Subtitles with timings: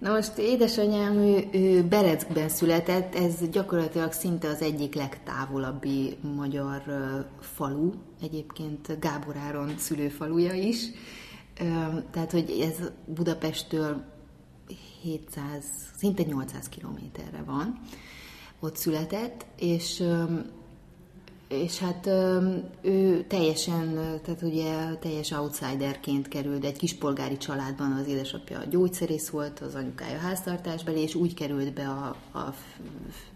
[0.00, 6.82] Na most édesanyám, ő, ő Bereckben született, ez gyakorlatilag szinte az egyik legtávolabbi magyar
[7.40, 7.90] falu,
[8.22, 10.86] egyébként Gábor Áron szülőfaluja is.
[12.10, 14.04] Tehát, hogy ez Budapesttől
[15.02, 15.64] 700,
[15.96, 17.80] szinte 800 kilométerre van.
[18.60, 20.02] Ott született, és
[21.50, 22.06] és hát
[22.82, 29.74] ő teljesen, tehát ugye teljes outsiderként került, egy kispolgári családban az édesapja gyógyszerész volt, az
[29.74, 32.54] anyukája háztartásbeli, és úgy került be a, a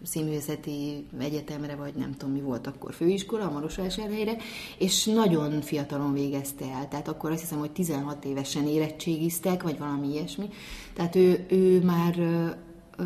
[0.03, 4.37] színművészeti egyetemre, vagy nem tudom mi volt akkor főiskola, a Marosvásárhelyre,
[4.77, 10.07] és nagyon fiatalon végezte el, tehát akkor azt hiszem, hogy 16 évesen érettségiztek, vagy valami
[10.07, 10.49] ilyesmi,
[10.93, 13.03] tehát ő, ő már ö,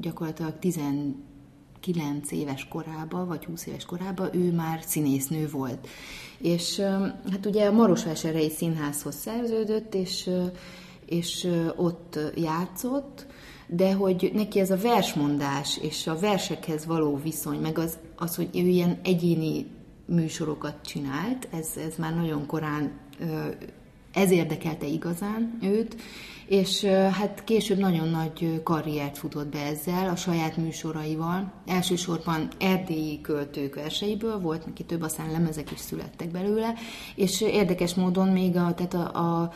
[0.00, 0.76] gyakorlatilag 10
[1.92, 5.88] 9 éves korában, vagy 20 éves korában ő már színésznő volt.
[6.38, 6.80] És
[7.30, 10.30] hát ugye a Marosvásárhelyi Színházhoz szerződött, és,
[11.06, 13.26] és ott játszott,
[13.66, 18.48] de hogy neki ez a versmondás és a versekhez való viszony, meg az, az hogy
[18.54, 19.66] ő ilyen egyéni
[20.06, 22.92] műsorokat csinált, ez, ez már nagyon korán
[24.12, 25.96] ez érdekelte igazán őt,
[26.46, 31.52] és hát később nagyon nagy karriert futott be ezzel, a saját műsoraival.
[31.66, 36.74] Elsősorban erdélyi költők verseiből volt, neki több, aztán lemezek is születtek belőle,
[37.14, 39.52] és érdekes módon még a, tehát a, a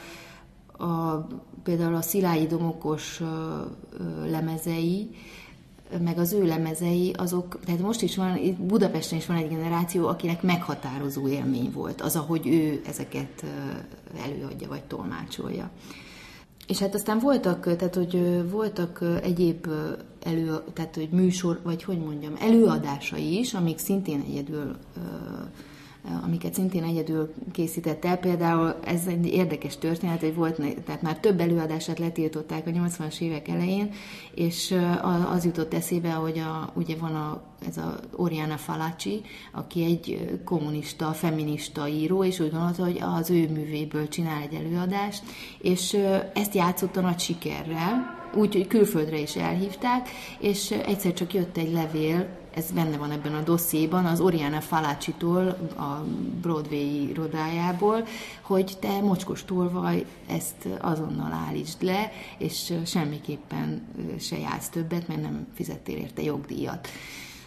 [0.79, 1.27] a,
[1.63, 3.23] például a Szilái Domokos
[4.27, 5.11] lemezei,
[6.05, 10.43] meg az ő lemezei, azok, tehát most is van, Budapesten is van egy generáció, akinek
[10.43, 13.45] meghatározó élmény volt az, ahogy ő ezeket
[14.25, 15.71] előadja, vagy tolmácsolja.
[16.69, 19.67] És hát aztán voltak, tehát hogy voltak egyéb
[20.23, 24.77] elő, tehát hogy műsor, vagy hogy mondjam, előadásai is, amik szintén egyedül
[26.25, 28.19] amiket szintén egyedül készített el.
[28.19, 33.49] Például ez egy érdekes történet, hogy volt, tehát már több előadását letiltották a 80-as évek
[33.49, 33.91] elején,
[34.35, 34.75] és
[35.33, 39.21] az jutott eszébe, hogy a, ugye van a, ez a Oriana Falacci,
[39.53, 45.23] aki egy kommunista, feminista író, és úgy gondolta, hogy az ő művéből csinál egy előadást,
[45.59, 45.97] és
[46.35, 50.09] ezt játszotta nagy sikerrel, úgy, hogy külföldre is elhívták,
[50.39, 55.47] és egyszer csak jött egy levél ez benne van ebben a dossziéban, az Oriana Falácsitól,
[55.77, 56.05] a
[56.41, 58.07] Broadway rodájából,
[58.41, 63.87] hogy te mocskos tolvaj, ezt azonnal állítsd le, és semmiképpen
[64.19, 66.89] se játsz többet, mert nem fizettél érte jogdíjat.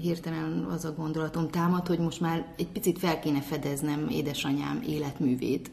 [0.00, 5.70] hirtelen az a gondolatom támad, hogy most már egy picit fel kéne fedeznem édesanyám életművét.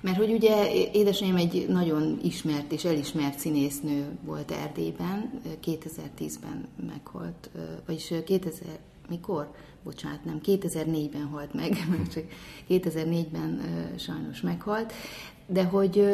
[0.00, 7.50] Mert hogy ugye édesanyám egy nagyon ismert és elismert színésznő volt Erdélyben, 2010-ben meghalt,
[7.86, 8.78] vagyis 2000,
[9.08, 9.50] mikor?
[9.86, 11.70] Bocsánat, nem, 2004-ben halt meg,
[12.14, 12.24] csak
[12.68, 13.60] 2004-ben
[13.98, 14.92] sajnos meghalt,
[15.46, 16.04] de hogy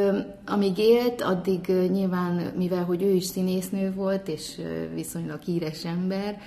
[0.47, 4.61] amíg élt, addig nyilván, mivel hogy ő is színésznő volt, és
[4.95, 6.41] viszonylag híres ember,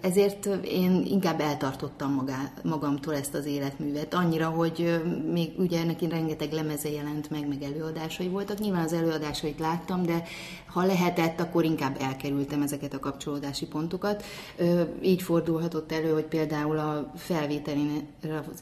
[0.00, 4.14] ezért én inkább eltartottam magá, magamtól ezt az életművet.
[4.14, 5.02] Annyira, hogy
[5.32, 8.58] még ugye neki rengeteg lemeze jelent meg, meg előadásai voltak.
[8.58, 10.22] Nyilván az előadásait láttam, de
[10.66, 14.24] ha lehetett, akkor inkább elkerültem ezeket a kapcsolódási pontokat.
[15.02, 17.12] Így fordulhatott elő, hogy például a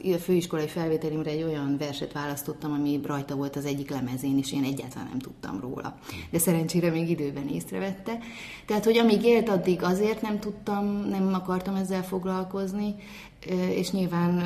[0.03, 4.63] a főiskolai felvételimre egy olyan verset választottam, ami rajta volt az egyik lemezén, és én
[4.63, 5.97] egyáltalán nem tudtam róla.
[6.31, 8.17] De szerencsére még időben észrevette.
[8.65, 10.62] Tehát, hogy amíg élt, addig azért nem tudtam,
[11.09, 12.95] nem akartam ezzel foglalkozni,
[13.69, 14.39] és nyilván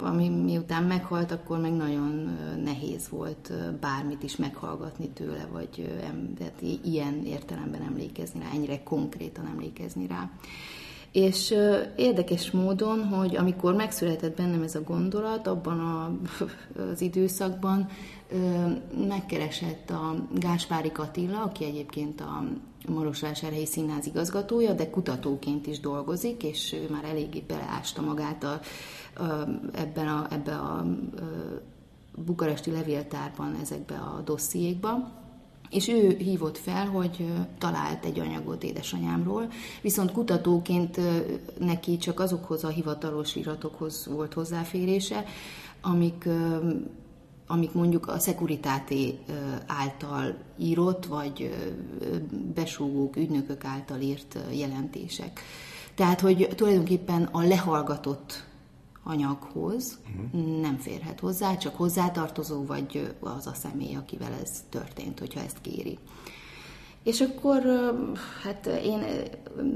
[0.00, 5.98] ami miután meghalt, akkor meg nagyon nehéz volt bármit is meghallgatni tőle, vagy
[6.38, 10.30] tehát ilyen értelemben emlékezni rá, ennyire konkrétan emlékezni rá.
[11.12, 11.54] És
[11.96, 16.12] érdekes módon, hogy amikor megszületett bennem ez a gondolat, abban a,
[16.92, 17.88] az időszakban
[19.08, 22.44] megkeresett a Gáspári Katilla, aki egyébként a
[22.88, 28.60] Marosvásárhelyi Színház igazgatója, de kutatóként is dolgozik, és ő már eléggé beleásta magát a,
[29.22, 30.84] a, ebben a, ebbe a, a
[32.24, 35.18] bukaresti levéltárban, ezekbe a dossziékba.
[35.70, 39.48] És ő hívott fel, hogy talált egy anyagot édesanyámról,
[39.82, 41.00] viszont kutatóként
[41.58, 45.24] neki csak azokhoz a hivatalos iratokhoz volt hozzáférése,
[45.80, 46.28] amik
[47.50, 49.18] amik mondjuk a szekuritáté
[49.66, 51.54] által írott, vagy
[52.54, 55.40] besúgók, ügynökök által írt jelentések.
[55.94, 58.44] Tehát, hogy tulajdonképpen a lehallgatott
[59.02, 59.98] anyaghoz
[60.32, 60.60] uh-huh.
[60.60, 65.98] nem férhet hozzá, csak hozzátartozó vagy az a személy, akivel ez történt, hogyha ezt kéri.
[67.04, 67.62] És akkor
[68.42, 69.02] hát én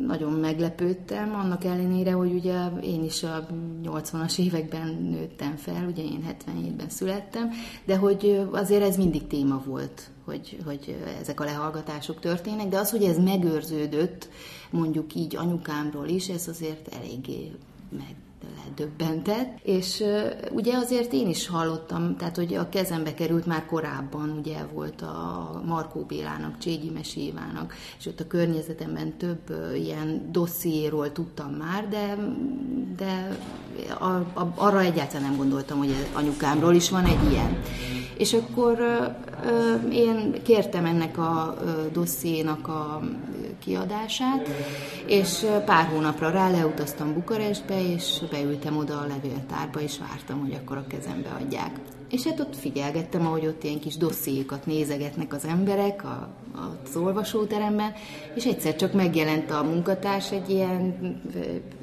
[0.07, 3.47] nagyon meglepődtem, annak ellenére, hogy ugye én is a
[3.85, 7.51] 80-as években nőttem fel, ugye én 77-ben születtem,
[7.85, 12.91] de hogy azért ez mindig téma volt, hogy, hogy ezek a lehallgatások történnek, de az,
[12.91, 14.29] hogy ez megőrződött,
[14.71, 17.53] mondjuk így anyukámról is, ez azért eléggé
[17.91, 18.17] meg
[18.65, 20.05] ledöbbentett, és
[20.51, 25.63] ugye azért én is hallottam, tehát hogy a kezembe került már korábban, ugye volt a
[25.67, 32.17] Markó Bélának, Cségyi Mesévának, és ott a környezetemben több ilyen dossziéról tudtam már, de,
[32.97, 33.39] de
[34.55, 37.63] arra egyáltalán nem gondoltam, hogy anyukámról is van egy ilyen.
[38.19, 38.79] És akkor
[39.93, 41.57] én kértem ennek a
[41.93, 43.01] dossziénak a
[43.59, 44.49] kiadását,
[45.07, 50.77] és pár hónapra rá leutaztam Bukarestbe, és beültem oda a levéltárba, és vártam, hogy akkor
[50.77, 51.81] a kezembe adják.
[52.11, 56.29] És hát ott figyelgettem, ahogy ott ilyen kis dossziékat nézegetnek az emberek a,
[56.85, 57.93] az olvasóteremben,
[58.35, 60.95] és egyszer csak megjelent a munkatárs egy ilyen,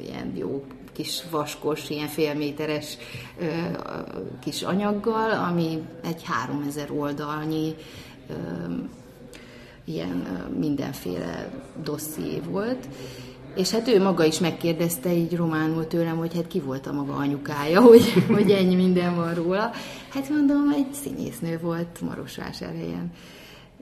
[0.02, 2.98] ilyen jó kis vaskos, ilyen félméteres
[4.40, 7.76] kis anyaggal, ami egy 3000 oldalnyi
[9.86, 11.52] ilyen mindenféle
[11.84, 12.88] dosszié volt,
[13.56, 17.14] és hát ő maga is megkérdezte így románul tőlem, hogy hát ki volt a maga
[17.14, 19.72] anyukája, hogy, hogy ennyi minden van róla.
[20.10, 23.12] Hát mondom, egy színésznő volt Marosvás elején.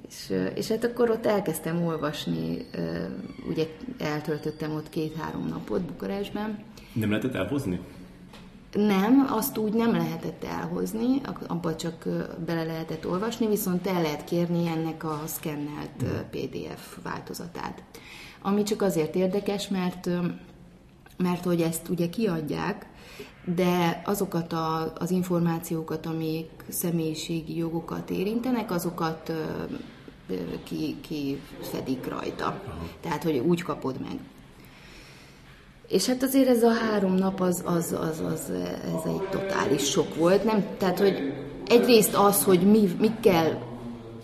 [0.10, 2.68] És, és hát akkor ott elkezdtem olvasni,
[3.50, 3.68] ugye
[3.98, 6.64] eltöltöttem ott két-három napot Bukarestben.
[6.94, 7.80] Nem lehetett elhozni?
[8.74, 12.06] Nem, azt úgy nem lehetett elhozni, abban csak
[12.46, 17.84] bele lehetett olvasni, viszont el lehet kérni ennek a szkennelt PDF változatát.
[18.42, 20.10] Ami csak azért érdekes, mert,
[21.18, 22.86] mert hogy ezt ugye kiadják,
[23.56, 29.32] de azokat a, az információkat, amik személyiségi jogokat érintenek, azokat
[30.64, 32.62] ki, ki fedik rajta.
[33.02, 34.20] Tehát, hogy úgy kapod meg.
[35.88, 38.52] És hát azért ez a három nap az, az, az, az
[38.96, 40.44] ez egy totális sok volt.
[40.44, 41.34] Nem, tehát, hogy
[41.68, 43.68] egyrészt az, hogy mi, mikkel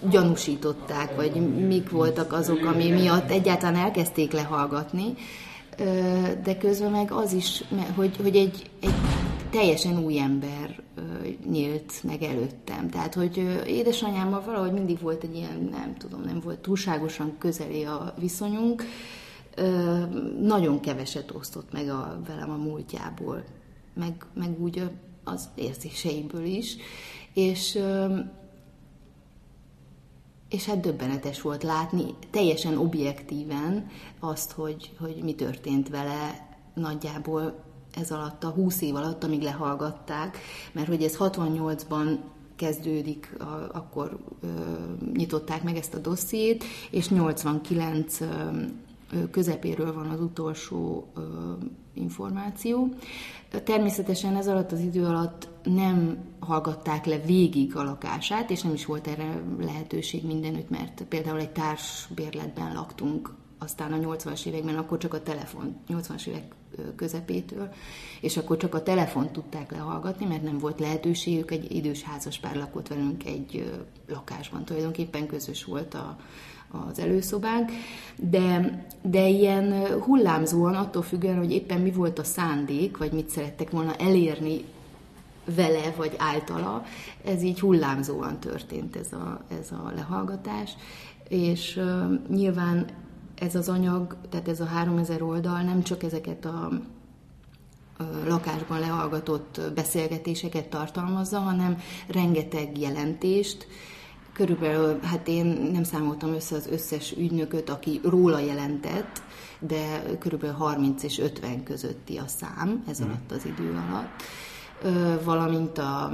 [0.09, 5.13] gyanúsították, vagy mik voltak azok, ami miatt egyáltalán elkezdték lehallgatni,
[6.43, 7.63] de közben meg az is,
[7.95, 8.93] hogy, hogy egy, egy
[9.55, 10.83] teljesen új ember
[11.49, 12.89] nyílt meg előttem.
[12.89, 13.37] Tehát, hogy
[13.67, 18.83] édesanyámmal valahogy mindig volt egy ilyen, nem tudom, nem volt túlságosan közeli a viszonyunk,
[20.41, 23.43] nagyon keveset osztott meg a, velem a múltjából,
[23.93, 24.89] meg, meg úgy
[25.23, 26.75] az érzéseiből is,
[27.33, 27.79] és
[30.49, 33.87] és hát döbbenetes volt látni teljesen objektíven
[34.19, 37.64] azt, hogy, hogy mi történt vele nagyjából
[37.95, 40.37] ez alatt a 20 év alatt, amíg lehallgatták,
[40.71, 42.17] mert hogy ez 68-ban
[42.55, 44.47] kezdődik, a, akkor ö,
[45.13, 48.27] nyitották meg ezt a dossziét, és 89 ö,
[49.31, 51.21] közepéről van az utolsó ö,
[51.93, 52.89] információ.
[53.63, 58.85] Természetesen ez alatt az idő alatt nem hallgatták le végig a lakását, és nem is
[58.85, 63.33] volt erre lehetőség mindenütt, mert például egy társbérletben laktunk,
[63.65, 66.43] aztán a 80-as években akkor csak a telefon, 80-as évek
[66.95, 67.73] közepétől,
[68.21, 72.87] és akkor csak a telefont tudták lehallgatni, mert nem volt lehetőségük, egy idős házaspár lakott
[72.87, 73.71] velünk egy
[74.07, 76.17] lakásban, tulajdonképpen közös volt a,
[76.89, 77.71] az előszobánk,
[78.15, 83.69] de, de ilyen hullámzóan attól függően, hogy éppen mi volt a szándék, vagy mit szerettek
[83.69, 84.63] volna elérni
[85.55, 86.83] vele, vagy általa,
[87.25, 90.71] ez így hullámzóan történt ez a, ez a lehallgatás,
[91.27, 92.85] és uh, nyilván
[93.35, 96.69] ez az anyag, tehát ez a 3000 oldal nem csak ezeket a
[98.27, 101.77] lakásban lehallgatott beszélgetéseket tartalmazza, hanem
[102.07, 103.67] rengeteg jelentést,
[104.35, 109.21] Körülbelül, hát én nem számoltam össze az összes ügynököt, aki róla jelentett,
[109.59, 113.09] de körülbelül 30 és 50 közötti a szám ez mhm.
[113.09, 114.23] alatt az idő alatt
[115.23, 116.11] valamint a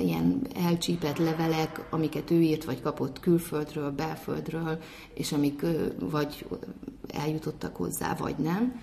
[0.00, 4.78] ilyen elcsípett levelek, amiket ő írt, vagy kapott külföldről, belföldről,
[5.14, 5.66] és amik
[5.98, 6.46] vagy
[7.08, 8.80] eljutottak hozzá, vagy nem.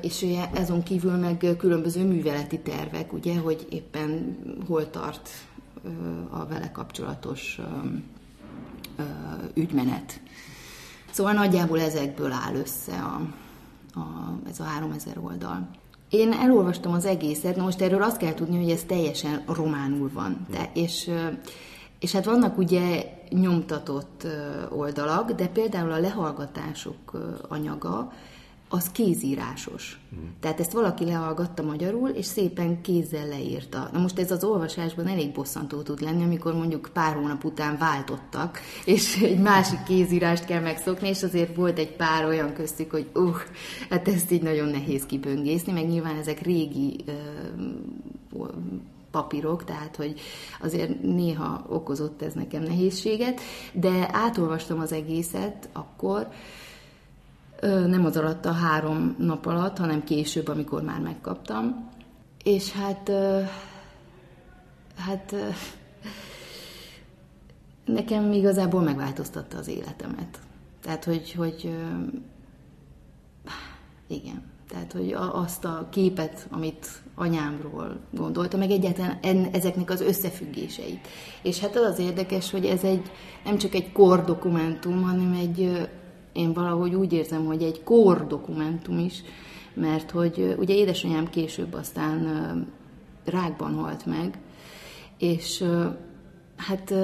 [0.00, 5.30] És ezon kívül meg különböző műveleti tervek, ugye, hogy éppen hol tart
[6.30, 7.60] a vele kapcsolatos
[9.54, 10.20] ügymenet.
[11.10, 13.20] Szóval nagyjából ezekből áll össze a,
[13.98, 15.70] a, ez a 3000 oldal.
[16.10, 20.46] Én elolvastam az egészet, most erről azt kell tudni, hogy ez teljesen románul van.
[20.50, 21.10] De, és,
[22.00, 24.26] és hát vannak ugye nyomtatott
[24.70, 27.12] oldalak, de például a lehallgatások
[27.48, 28.12] anyaga
[28.72, 30.00] az kézírásos.
[30.14, 30.18] Mm.
[30.40, 33.88] Tehát ezt valaki lehallgatta magyarul, és szépen kézzel leírta.
[33.92, 38.60] Na most ez az olvasásban elég bosszantó tud lenni, amikor mondjuk pár hónap után váltottak,
[38.84, 43.36] és egy másik kézírást kell megszokni, és azért volt egy pár olyan köztük, hogy uh,
[43.90, 47.04] hát ezt így nagyon nehéz kiböngészni, meg nyilván ezek régi
[48.32, 48.48] uh,
[49.10, 50.20] papírok, tehát hogy
[50.60, 53.40] azért néha okozott ez nekem nehézséget,
[53.72, 56.28] de átolvastam az egészet akkor,
[57.60, 61.88] nem az alatt a három nap alatt, hanem később, amikor már megkaptam.
[62.42, 63.10] És hát,
[64.96, 65.34] hát
[67.84, 70.38] nekem igazából megváltoztatta az életemet.
[70.82, 71.76] Tehát, hogy, hogy
[74.06, 79.18] igen, tehát, hogy azt a képet, amit anyámról gondolta, meg egyáltalán
[79.52, 81.08] ezeknek az összefüggéseit.
[81.42, 83.10] És hát az az érdekes, hogy ez egy
[83.44, 85.88] nem csak egy kor dokumentum, hanem egy
[86.40, 89.22] én valahogy úgy érzem, hogy egy kor dokumentum is,
[89.74, 92.66] mert hogy ugye édesanyám később aztán
[93.24, 94.38] rákban halt meg,
[95.18, 95.64] és
[96.56, 96.94] hát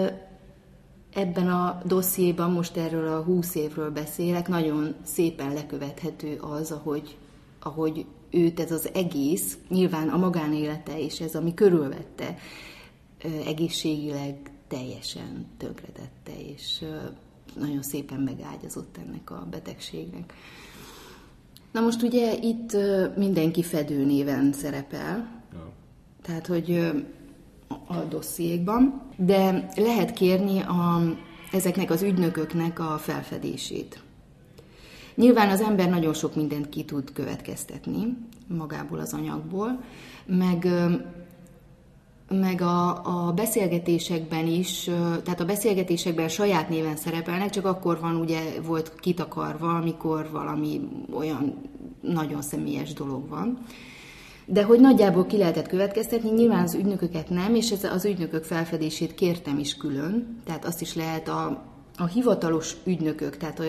[1.12, 7.16] ebben a dossziéban most erről a húsz évről beszélek, nagyon szépen lekövethető az, ahogy,
[7.60, 12.36] ahogy őt ez az egész, nyilván a magánélete és ez, ami körülvette,
[13.46, 16.84] egészségileg teljesen tönkretette, és
[17.58, 20.32] nagyon szépen megágyazott ennek a betegségnek.
[21.72, 22.76] Na most ugye itt
[23.16, 25.72] mindenki Fedő néven szerepel, ja.
[26.22, 26.92] tehát hogy
[27.86, 31.02] a dossziékban, de lehet kérni a,
[31.52, 34.00] ezeknek az ügynököknek a felfedését.
[35.14, 39.82] Nyilván az ember nagyon sok mindent ki tud következtetni magából az anyagból,
[40.26, 40.68] meg
[42.28, 44.90] meg a, a beszélgetésekben is,
[45.24, 50.80] tehát a beszélgetésekben saját néven szerepelnek, csak akkor van ugye volt kitakarva, amikor valami
[51.12, 51.54] olyan
[52.00, 53.58] nagyon személyes dolog van.
[54.44, 59.14] De hogy nagyjából ki lehetett következtetni, nyilván az ügynököket nem, és ez az ügynökök felfedését
[59.14, 61.64] kértem is külön, tehát azt is lehet a,
[61.96, 63.62] a hivatalos ügynökök, tehát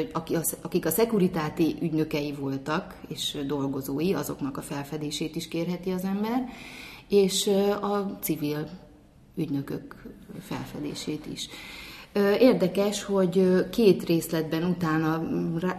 [0.61, 6.49] akik a szekuritáti ügynökei voltak, és dolgozói, azoknak a felfedését is kérheti az ember,
[7.07, 7.47] és
[7.81, 8.69] a civil
[9.35, 9.95] ügynökök
[10.41, 11.49] felfedését is.
[12.39, 15.27] Érdekes, hogy két részletben utána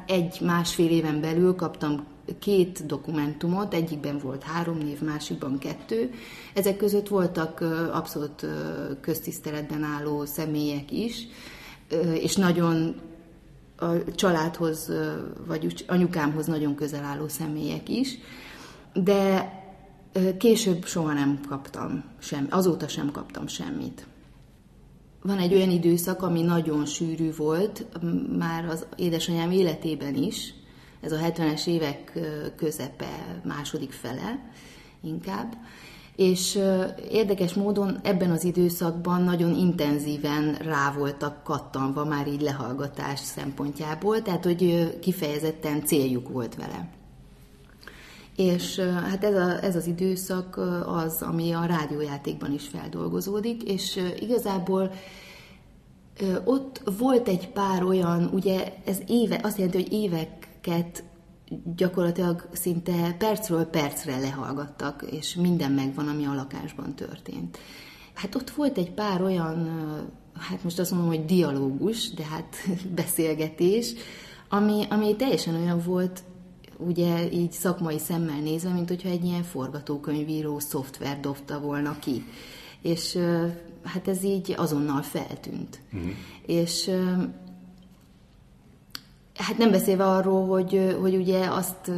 [0.06, 2.06] egy-másfél éven belül kaptam
[2.38, 6.10] két dokumentumot, egyikben volt három név, másikban kettő.
[6.54, 7.60] Ezek között voltak
[7.92, 8.46] abszolút
[9.00, 11.26] köztiszteletben álló személyek is,
[12.14, 12.94] és nagyon
[13.76, 14.92] a családhoz,
[15.46, 18.18] vagy anyukámhoz nagyon közel álló személyek is,
[18.92, 19.52] de
[20.38, 24.06] Később soha nem kaptam sem, azóta sem kaptam semmit.
[25.22, 27.86] Van egy olyan időszak, ami nagyon sűrű volt,
[28.38, 30.54] már az édesanyám életében is,
[31.00, 32.18] ez a 70-es évek
[32.56, 34.50] közepe, második fele
[35.02, 35.56] inkább,
[36.16, 36.58] és
[37.10, 44.44] érdekes módon ebben az időszakban nagyon intenzíven rá voltak kattanva már így lehallgatás szempontjából, tehát
[44.44, 46.97] hogy kifejezetten céljuk volt vele.
[48.38, 54.92] És hát ez, a, ez az időszak az, ami a rádiójátékban is feldolgozódik, és igazából
[56.44, 61.04] ott volt egy pár olyan, ugye ez éve, azt jelenti, hogy éveket
[61.76, 67.58] gyakorlatilag szinte percről percre lehallgattak, és minden megvan, ami a lakásban történt.
[68.14, 69.68] Hát ott volt egy pár olyan,
[70.38, 72.56] hát most azt mondom, hogy dialógus, de hát
[73.02, 73.92] beszélgetés,
[74.48, 76.22] ami, ami teljesen olyan volt,
[76.78, 82.24] ugye így szakmai szemmel nézve, mint hogyha egy ilyen forgatókönyvíró szoftver dobta volna ki.
[82.82, 83.18] És
[83.82, 85.80] hát ez így azonnal feltűnt.
[85.96, 86.08] Mm.
[86.46, 86.90] És
[89.38, 91.88] Hát nem beszélve arról, hogy, hogy ugye azt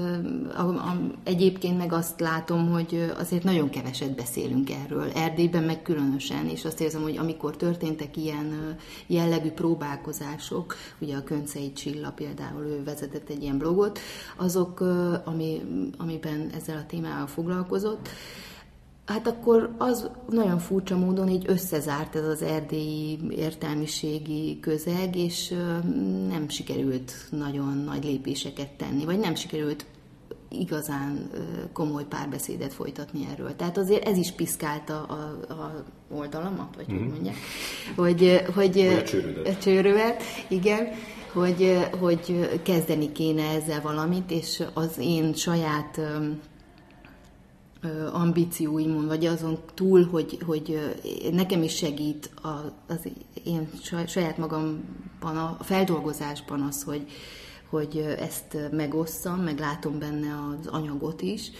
[0.56, 5.10] a, a, egyébként meg azt látom, hogy azért nagyon keveset beszélünk erről.
[5.14, 11.72] Erdélyben meg különösen, és azt érzem, hogy amikor történtek ilyen jellegű próbálkozások, ugye a Köncei
[11.72, 13.98] Csilla például ő vezetett egy ilyen blogot,
[14.36, 14.80] azok,
[15.24, 15.60] ami,
[15.96, 18.08] amiben ezzel a témával foglalkozott,
[19.10, 25.54] Hát akkor az nagyon furcsa módon így összezárt ez az erdélyi értelmiségi közeg, és
[26.28, 29.86] nem sikerült nagyon nagy lépéseket tenni, vagy nem sikerült
[30.48, 31.30] igazán
[31.72, 33.56] komoly párbeszédet folytatni erről.
[33.56, 36.96] Tehát azért ez is piszkálta a, a oldalamat, vagy mm.
[36.96, 37.12] hogy mhm.
[37.12, 37.36] mondják,
[37.96, 39.02] hogy, hogy
[39.44, 40.88] a csőrövet, igen,
[41.32, 46.00] hogy, hogy kezdeni kéne ezzel valamit, és az én saját
[48.12, 50.96] ambícióimon, vagy azon túl, hogy, hogy
[51.32, 52.30] nekem is segít
[52.86, 53.08] az
[53.44, 53.68] én
[54.06, 57.06] saját magamban a feldolgozásban az, hogy,
[57.68, 61.50] hogy ezt megosszam, meg látom benne az anyagot is.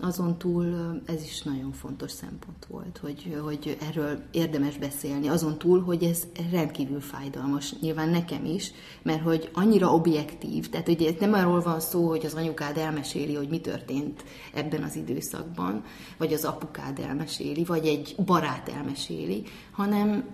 [0.00, 5.28] Azon túl ez is nagyon fontos szempont volt, hogy, hogy erről érdemes beszélni.
[5.28, 8.72] Azon túl, hogy ez rendkívül fájdalmas, nyilván nekem is,
[9.02, 13.48] mert hogy annyira objektív, tehát ugye nem arról van szó, hogy az anyukád elmeséli, hogy
[13.48, 14.24] mi történt
[14.54, 15.84] ebben az időszakban,
[16.18, 20.24] vagy az apukád elmeséli, vagy egy barát elmeséli, hanem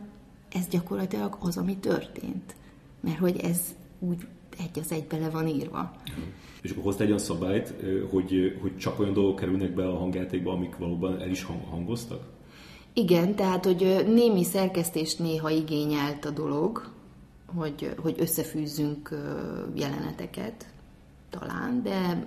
[0.53, 2.55] ez gyakorlatilag az, ami történt.
[3.01, 3.61] Mert hogy ez
[3.99, 4.27] úgy
[4.59, 5.93] egy az egybe le van írva.
[6.63, 7.75] És akkor hoztál egy olyan szabályt,
[8.11, 12.23] hogy, hogy csak olyan dolgok kerülnek be a hangjátékba, amik valóban el is hangoztak?
[12.93, 16.91] Igen, tehát, hogy némi szerkesztést néha igényelt a dolog,
[17.47, 19.11] hogy, hogy összefűzzünk
[19.75, 20.73] jeleneteket,
[21.31, 22.27] talán, de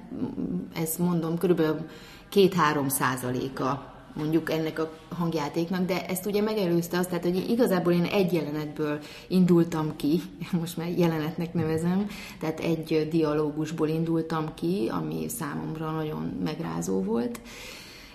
[0.75, 1.85] ez mondom, körülbelül
[2.29, 8.03] két-három százaléka mondjuk ennek a hangjátéknak, de ezt ugye megelőzte azt, tehát hogy igazából én
[8.03, 10.21] egy jelenetből indultam ki,
[10.59, 12.07] most már jelenetnek nevezem,
[12.39, 17.41] tehát egy dialógusból indultam ki, ami számomra nagyon megrázó volt,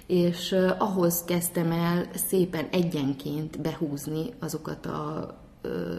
[0.07, 5.95] és ahhoz kezdtem el szépen egyenként behúzni azokat a ö,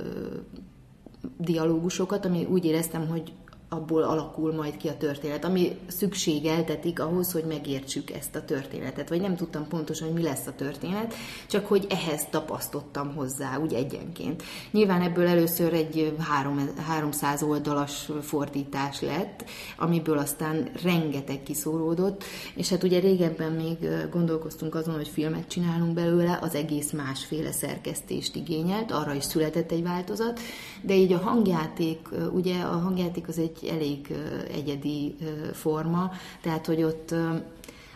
[1.38, 3.34] dialógusokat, ami úgy éreztem, hogy
[3.70, 9.10] abból alakul majd ki a történet, ami szükségeltetik ahhoz, hogy megértsük ezt a történetet.
[9.10, 11.14] Vagy nem tudtam pontosan, hogy mi lesz a történet,
[11.48, 14.44] csak hogy ehhez tapasztottam hozzá, úgy egyenként.
[14.72, 19.44] Nyilván ebből először egy három, 300 oldalas fordítás lett,
[19.78, 22.24] amiből aztán rengeteg kiszóródott,
[22.56, 23.78] és hát ugye régebben még
[24.12, 29.84] gondolkoztunk azon, hogy filmet csinálunk belőle, az egész másféle szerkesztést igényelt, arra is született egy
[29.84, 30.40] változat,
[30.82, 34.14] de így a hangjáték, ugye a hangjáték az egy elég
[34.52, 35.16] egyedi
[35.54, 36.12] forma,
[36.42, 37.14] tehát hogy ott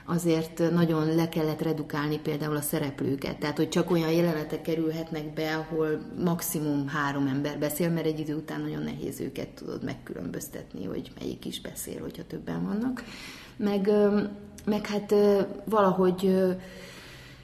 [0.06, 3.40] azért nagyon le kellett redukálni például a szereplőket.
[3.40, 8.36] Tehát, hogy csak olyan jelenetek kerülhetnek be, ahol maximum három ember beszél, mert egy idő
[8.36, 13.04] után nagyon nehéz őket tudod megkülönböztetni, hogy melyik is beszél, hogyha többen vannak.
[13.56, 13.90] Meg,
[14.66, 15.16] meg hát
[15.66, 16.36] valahogy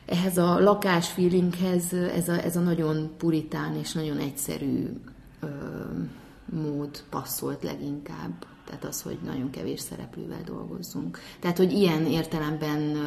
[0.06, 4.90] ehhez a lakás feelinghez ez a, ez a nagyon puritán és nagyon egyszerű
[6.52, 8.46] mód passzolt leginkább.
[8.66, 11.20] Tehát az, hogy nagyon kevés szereplővel dolgozzunk.
[11.40, 12.98] Tehát, hogy ilyen értelemben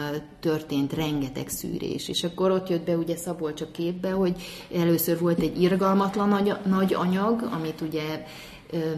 [0.41, 2.09] történt rengeteg szűrés.
[2.09, 4.43] És akkor ott jött be ugye Szabolcs a képbe, hogy
[4.75, 8.25] először volt egy irgalmatlan nagy, anyag, amit ugye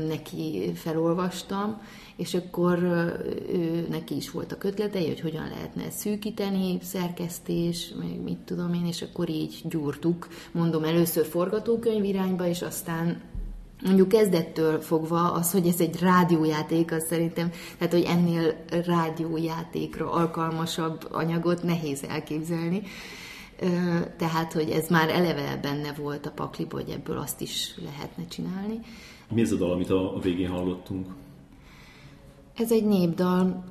[0.08, 1.80] neki felolvastam,
[2.16, 2.78] és akkor
[3.52, 8.86] ő, neki is volt a kötletei, hogy hogyan lehetne szűkíteni, szerkesztés, meg mit tudom én,
[8.86, 13.20] és akkor így gyúrtuk, mondom, először forgatókönyv irányba, és aztán
[13.84, 21.08] mondjuk kezdettől fogva az, hogy ez egy rádiójáték, az szerintem, tehát hogy ennél rádiójátékra alkalmasabb
[21.10, 22.82] anyagot nehéz elképzelni.
[24.16, 28.80] Tehát, hogy ez már eleve benne volt a pakliba, hogy ebből azt is lehetne csinálni.
[29.30, 31.06] Mi ez a dal, amit a végén hallottunk?
[32.56, 33.64] Ez egy népdal,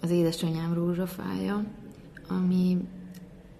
[0.00, 1.64] az édesanyám rózsafája,
[2.28, 2.76] ami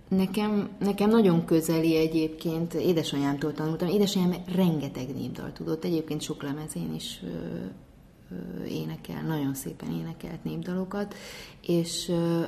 [0.08, 3.88] Nekem, nekem nagyon közeli egyébként, édesanyámtól tanultam.
[3.88, 7.28] Édesanyám rengeteg népdal tudott, egyébként sok lemezén is ö,
[8.34, 11.14] ö, énekel, nagyon szépen énekelt népdalokat,
[11.66, 12.42] és, ö,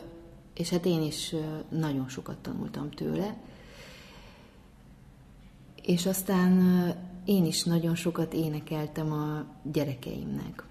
[0.55, 1.35] és hát én is
[1.69, 3.37] nagyon sokat tanultam tőle.
[5.83, 6.53] És aztán
[7.25, 10.65] én is nagyon sokat énekeltem a gyerekeimnek.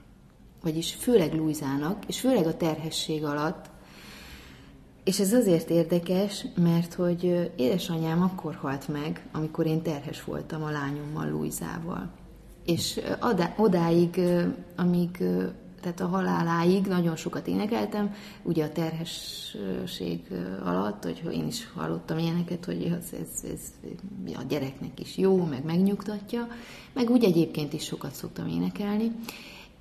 [0.61, 3.69] Vagyis főleg Luizának, és főleg a terhesség alatt,
[5.09, 10.71] és ez azért érdekes, mert hogy édesanyám akkor halt meg, amikor én terhes voltam a
[10.71, 12.09] lányommal, Luizával.
[12.65, 12.99] És
[13.57, 14.21] odáig,
[14.75, 15.17] amíg,
[15.81, 20.21] tehát a haláláig nagyon sokat énekeltem, ugye a terhesség
[20.63, 23.59] alatt, hogy én is hallottam ilyeneket, hogy ez, ez, ez
[24.35, 26.47] a gyereknek is jó, meg megnyugtatja,
[26.93, 29.11] meg úgy egyébként is sokat szoktam énekelni.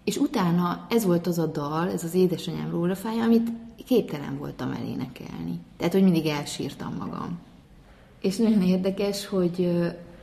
[0.04, 3.50] És utána ez volt az a dal, ez az édesanyám rólafája, amit
[3.88, 5.60] képtelen voltam elénekelni.
[5.76, 7.38] Tehát, hogy mindig elsírtam magam.
[8.20, 9.70] És nagyon érdekes, hogy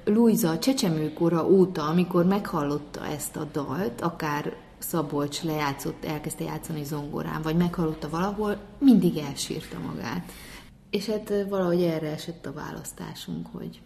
[0.04, 7.56] Luisa csecsemőkora óta, amikor meghallotta ezt a dalt, akár Szabolcs lejátszott, elkezdte játszani zongorán, vagy
[7.56, 10.32] meghallotta valahol, mindig elsírta magát.
[10.90, 13.82] És hát valahogy erre esett a választásunk, hogy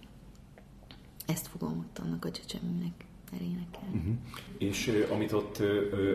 [1.25, 3.97] ezt fogom ott annak a csecsemőnek elénekelni.
[3.97, 4.13] Uh-huh.
[4.57, 5.67] És uh, amit ott uh,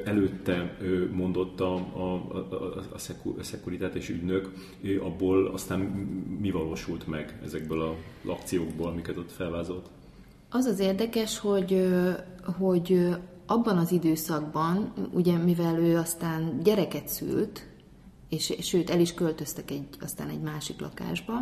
[0.05, 3.43] előtte uh, mondott a, a, a, a, szeku, a
[4.09, 5.81] ügynök, uh, abból aztán
[6.41, 9.89] mi valósult meg ezekből az akciókból, amiket ott felvázolt?
[10.51, 11.89] Az az érdekes, hogy,
[12.59, 13.09] hogy
[13.47, 17.67] abban az időszakban, ugye mivel ő aztán gyereket szült,
[18.29, 21.35] és sőt el is költöztek egy, aztán egy másik lakásba,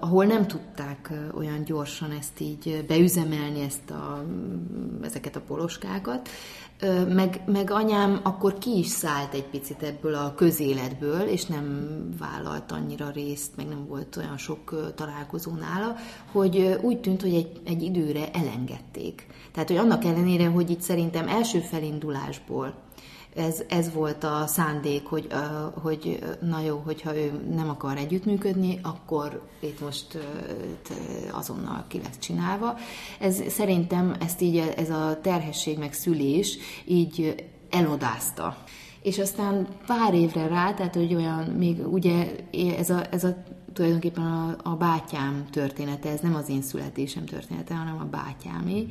[0.00, 4.24] ahol nem tudták olyan gyorsan ezt így beüzemelni, ezt a,
[5.02, 6.28] ezeket a poloskákat,
[7.08, 12.72] meg, meg anyám akkor ki is szállt egy picit ebből a közéletből, és nem vállalt
[12.72, 15.96] annyira részt, meg nem volt olyan sok találkozó nála,
[16.32, 19.26] hogy úgy tűnt, hogy egy, egy időre elengedték.
[19.52, 22.74] Tehát, hogy annak ellenére, hogy itt szerintem első felindulásból
[23.38, 28.80] ez, ez volt a szándék, hogy, uh, hogy na jó, hogyha ő nem akar együttműködni,
[28.82, 30.18] akkor itt most
[31.32, 32.76] azonnal ki lesz csinálva.
[33.20, 38.56] Ez szerintem ezt így, ez a terhesség meg szülés így elodázta.
[39.02, 42.34] És aztán pár évre rá, tehát hogy olyan, még ugye
[42.78, 43.36] ez a, ez a
[43.72, 48.86] tulajdonképpen a, a bátyám története, ez nem az én születésem története, hanem a bátyámé.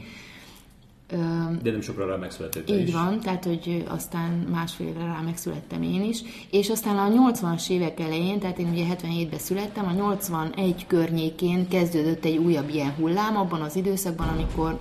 [1.61, 2.93] De nem sokra rá megszületett Így is.
[2.93, 7.99] van, tehát hogy aztán másfél évre rá megszülettem én is, és aztán a 80-as évek
[7.99, 13.61] elején, tehát én ugye 77-ben születtem, a 81 környékén kezdődött egy újabb ilyen hullám, abban
[13.61, 14.79] az időszakban, amikor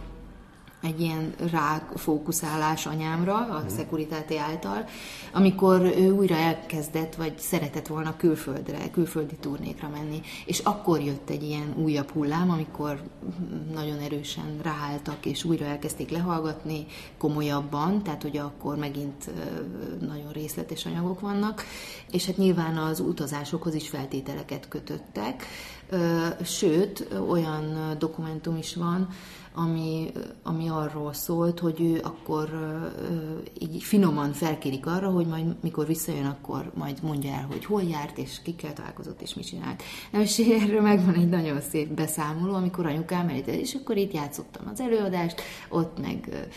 [0.82, 3.76] egy ilyen ráfókuszálás anyámra, a mm.
[3.76, 4.84] Securitate által,
[5.32, 10.20] amikor ő újra elkezdett, vagy szeretett volna külföldre, külföldi turnékra menni.
[10.46, 13.00] És akkor jött egy ilyen újabb hullám, amikor
[13.74, 16.86] nagyon erősen ráálltak, és újra elkezdték lehallgatni
[17.18, 19.30] komolyabban, tehát hogy akkor megint
[20.00, 21.64] nagyon részletes anyagok vannak,
[22.10, 25.46] és hát nyilván az utazásokhoz is feltételeket kötöttek,
[26.44, 29.08] sőt, olyan dokumentum is van,
[29.58, 32.48] ami, ami arról szólt, hogy ő akkor
[33.58, 38.18] így finoman felkérik arra, hogy majd mikor visszajön, akkor majd mondja el, hogy hol járt,
[38.18, 39.82] és kikkel találkozott, és mit csinált.
[40.12, 44.68] Na, és erről megvan egy nagyon szép beszámoló, amikor anyukám elített, és akkor itt játszottam
[44.72, 46.48] az előadást, ott meg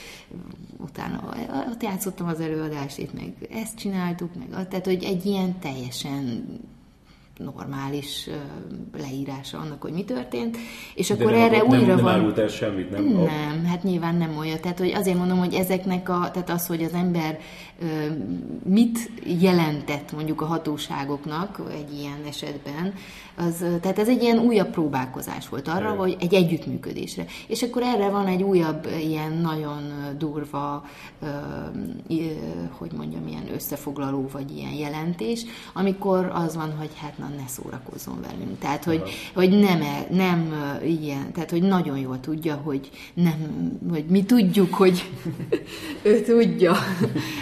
[0.78, 1.34] utána
[1.72, 6.46] ott játszottam az előadást, itt meg ezt csináltuk, meg tehát, hogy egy ilyen teljesen
[7.44, 8.30] normális
[8.98, 10.58] leírása annak, hogy mi történt,
[10.96, 12.34] és De akkor nem, erre nem, újra nem, van...
[12.36, 13.04] Nem semmit, nem?
[13.04, 14.60] Nem, hát nyilván nem olyan.
[14.60, 17.40] Tehát hogy azért mondom, hogy ezeknek a, tehát az, hogy az ember
[18.64, 22.94] mit jelentett mondjuk a hatóságoknak egy ilyen esetben,
[23.36, 27.26] az, tehát ez egy ilyen újabb próbálkozás volt arra, hogy egy együttműködésre.
[27.48, 30.86] És akkor erre van egy újabb ilyen nagyon durva,
[32.72, 38.22] hogy mondjam, ilyen összefoglaló, vagy ilyen jelentés, amikor az van, hogy hát na ne szórakozzon
[38.22, 38.60] velünk.
[38.60, 39.02] Tehát, hogy,
[39.34, 43.36] hogy nem, e, nem ilyen, tehát, hogy nagyon jól tudja, hogy nem,
[43.90, 45.10] hogy mi tudjuk, hogy
[46.02, 46.76] ő tudja,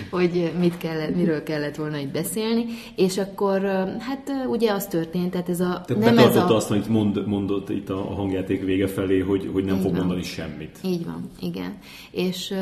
[0.09, 3.61] hogy mit kellett, miről kellett volna itt beszélni, és akkor
[3.99, 6.55] hát ugye az történt, tehát ez a tehát nem ez a...
[6.55, 9.99] azt, amit mond, mondott itt a hangjáték vége felé, hogy, hogy nem Így fog van.
[9.99, 10.77] mondani semmit.
[10.83, 11.77] Így van, igen.
[12.11, 12.53] És,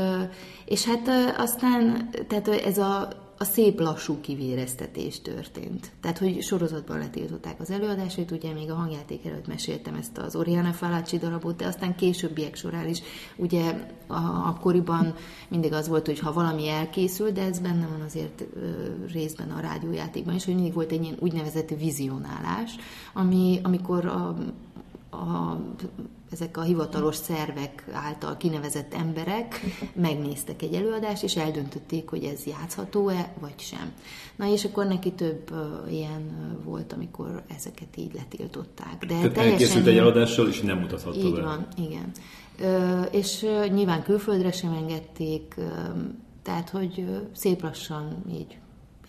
[0.65, 5.91] és hát aztán, tehát ez a szép lassú kivéreztetés történt.
[6.01, 10.73] Tehát, hogy sorozatban letiltották az előadásait, ugye még a hangjáték előtt meséltem ezt az Oriana
[10.73, 13.01] Falácsi darabot, de aztán későbbiek során is,
[13.35, 15.15] ugye a, akkoriban
[15.47, 18.69] mindig az volt, hogy ha valami elkészül, de ez benne van azért ö,
[19.11, 22.75] részben a rádiójátékban is, hogy mindig volt egy ilyen úgynevezett vizionálás,
[23.13, 24.35] ami, amikor a,
[25.21, 25.59] a
[26.31, 29.59] ezek a hivatalos szervek által kinevezett emberek
[29.93, 33.91] megnéztek egy előadást, és eldöntötték, hogy ez játszható-e, vagy sem.
[34.35, 38.97] Na és akkor neki több uh, ilyen volt, amikor ezeket így letiltották.
[38.99, 39.51] De Tehát teljesen...
[39.51, 41.41] elkészült egy előadással, és nem mutatható Így be.
[41.41, 42.11] van, igen.
[42.59, 45.65] Uh, és uh, nyilván külföldre sem engedték, uh,
[46.43, 48.57] tehát, hogy szép lassan így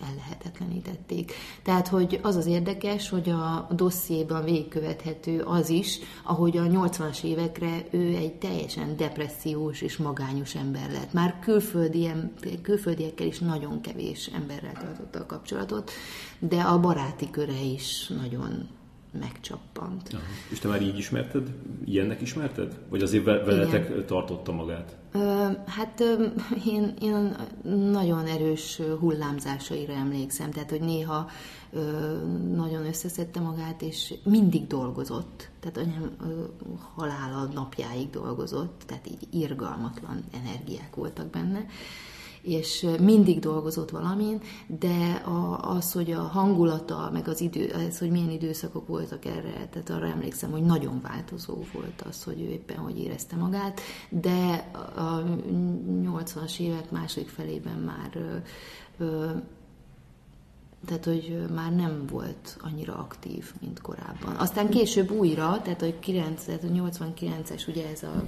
[0.01, 1.33] ellehetetlenítették.
[1.63, 7.87] Tehát, hogy az az érdekes, hogy a dossziéban végigkövethető az is, ahogy a 80-as évekre
[7.91, 11.13] ő egy teljesen depressziós és magányos ember lett.
[11.13, 12.11] Már külföldi,
[12.63, 15.91] külföldiekkel is nagyon kevés emberrel tartotta a kapcsolatot,
[16.39, 18.69] de a baráti köre is nagyon
[19.21, 20.09] megcsappant.
[20.13, 20.23] Aha.
[20.51, 21.49] És te már így ismerted?
[21.85, 22.79] Ilyennek ismerted?
[22.89, 24.07] Vagy azért veletek Igen.
[24.07, 24.97] tartotta magát?
[25.13, 26.27] Ö, hát ö,
[26.75, 27.37] én, én
[27.91, 31.29] nagyon erős hullámzásaira emlékszem, tehát hogy néha
[31.73, 31.81] ö,
[32.55, 35.49] nagyon összeszedte magát, és mindig dolgozott.
[35.61, 36.45] Tehát anyám ö,
[36.95, 41.59] halála napjáig dolgozott, tehát így irgalmatlan energiák voltak benne.
[41.59, 42.16] Ö,
[42.47, 48.11] és mindig dolgozott valamin, de a, az, hogy a hangulata, meg az idő, az, hogy
[48.11, 52.77] milyen időszakok voltak erre, tehát arra emlékszem, hogy nagyon változó volt az, hogy ő éppen
[52.77, 55.23] hogy érezte magát, de a
[56.03, 58.43] 80-as évek második felében már
[60.87, 64.37] tehát hogy már nem volt annyira aktív, mint korábban.
[64.37, 68.25] Aztán később újra, tehát hogy 9, tehát 89-es ugye ez a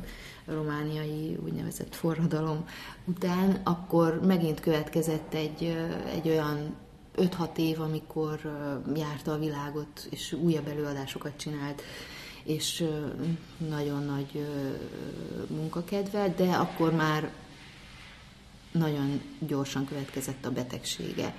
[0.46, 2.64] romániai úgynevezett forradalom
[3.04, 5.76] után, akkor megint következett egy,
[6.14, 6.74] egy olyan
[7.16, 8.40] 5-6 év, amikor
[8.94, 11.82] járta a világot, és újabb előadásokat csinált,
[12.44, 12.84] és
[13.68, 14.46] nagyon nagy
[15.48, 17.32] munkakedve, de akkor már
[18.72, 21.34] nagyon gyorsan következett a betegsége.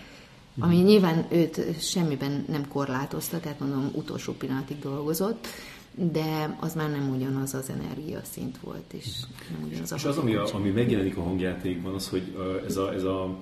[0.59, 0.85] Ami mhm.
[0.85, 5.47] nyilván őt semmiben nem korlátozta, tehát mondom, utolsó pillanatig dolgozott,
[5.91, 9.05] de az már nem ugyanaz az energiaszint volt, és
[9.51, 12.93] nem ugyanaz a És az, ami, a, ami megjelenik a hangjátékban, az, hogy ez a,
[12.93, 13.37] ez a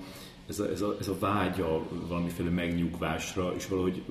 [0.48, 4.02] ez a, ez, a, ez a vágya valamiféle megnyugvásra, és valahogy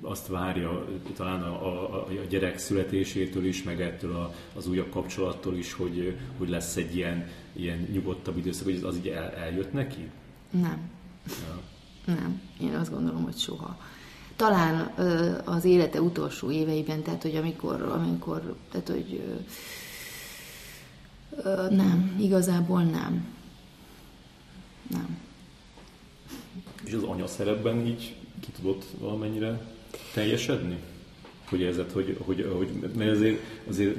[0.00, 0.84] azt várja
[1.16, 6.16] talán a, a, a gyerek születésétől is, meg ettől a, az újabb kapcsolattól is, hogy,
[6.38, 10.10] hogy lesz egy ilyen, ilyen nyugodtabb időszak, hogy az így el, eljött neki?
[10.50, 10.90] Nem.
[11.26, 11.60] Ja.
[12.08, 12.40] Nem.
[12.60, 13.78] Én azt gondolom, hogy soha.
[14.36, 14.92] Talán
[15.44, 19.22] az élete utolsó éveiben, tehát hogy amikor, amikor tehát hogy
[21.70, 23.26] nem, igazából nem.
[24.90, 25.18] Nem.
[26.84, 29.60] És az anya szerepben így ki tudott valamennyire
[30.14, 30.78] teljesedni?
[31.44, 33.96] Hogy érzed, hogy, hogy, hogy mert azért, azért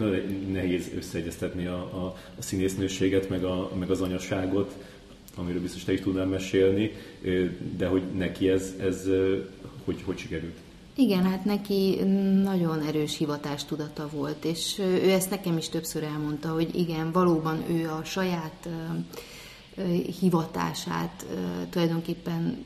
[0.51, 4.75] nehéz összeegyeztetni a, a, a színésznőséget, meg, a, meg az anyaságot,
[5.39, 6.91] amiről biztos te is tudnál mesélni,
[7.77, 9.07] de hogy neki ez, ez
[9.85, 10.57] hogy, hogy sikerült?
[10.95, 11.95] Igen, hát neki
[12.43, 17.89] nagyon erős hivatástudata volt, és ő ezt nekem is többször elmondta, hogy igen, valóban ő
[17.89, 18.69] a saját
[20.19, 21.25] hivatását
[21.69, 22.65] tulajdonképpen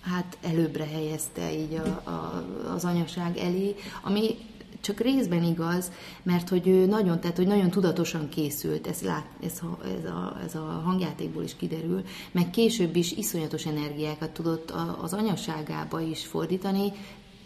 [0.00, 2.44] hát előbbre helyezte így a, a,
[2.74, 4.36] az anyaság elé, ami
[4.80, 5.90] csak részben igaz,
[6.22, 9.60] mert hogy ő nagyon, tehát hogy nagyon tudatosan készült, ez, lát, ez,
[9.98, 16.00] ez, a, ez a hangjátékból is kiderül, meg később is iszonyatos energiákat tudott az anyaságába
[16.00, 16.92] is fordítani,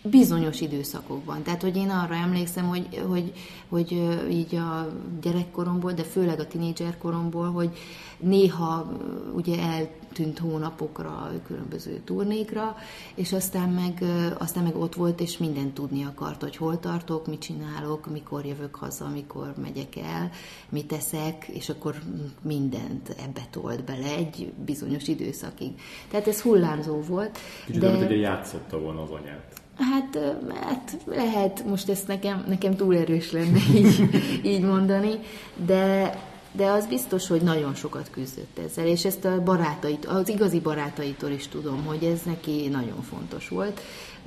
[0.03, 1.43] bizonyos időszakokban.
[1.43, 3.33] Tehát, hogy én arra emlékszem, hogy, hogy,
[3.69, 3.93] hogy
[4.31, 4.89] így a
[5.23, 7.77] gyerekkoromból, de főleg a tinédzserkoromból, hogy
[8.19, 8.93] néha
[9.35, 12.77] ugye eltűnt hónapokra, különböző turnékra,
[13.15, 14.05] és aztán meg,
[14.39, 18.75] aztán meg ott volt, és mindent tudni akart, hogy hol tartok, mit csinálok, mikor jövök
[18.75, 20.31] haza, mikor megyek el,
[20.69, 21.95] mit teszek, és akkor
[22.43, 25.73] mindent ebbe tolt bele egy bizonyos időszakig.
[26.11, 27.39] Tehát ez hullámzó volt.
[27.67, 27.97] Kicsit de...
[27.97, 29.62] hogy játszotta volna az anyát.
[29.77, 30.19] Hát,
[30.61, 34.09] hát lehet, most ezt nekem, nekem túl erős lenne így,
[34.43, 35.19] így mondani,
[35.67, 36.15] de,
[36.53, 41.31] de az biztos, hogy nagyon sokat küzdött ezzel, és ezt a barátait, az igazi barátaitól
[41.31, 43.81] is tudom, hogy ez neki nagyon fontos volt,